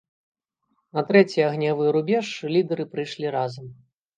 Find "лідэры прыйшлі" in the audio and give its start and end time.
2.57-3.35